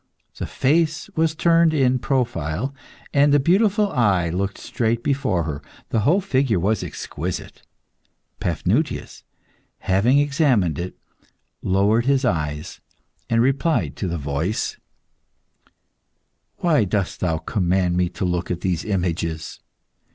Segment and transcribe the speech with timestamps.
[0.37, 2.73] The face was turned in profile,
[3.13, 5.61] and the beautiful eye looked straight before her.
[5.89, 7.61] The whole figure was exquisite.
[8.39, 9.21] Paphnutius
[9.77, 10.97] having examined it,
[11.61, 12.79] lowered his eyes,
[13.29, 14.75] and replied to the voice
[16.57, 19.59] "Why dost thou command me to look at these images?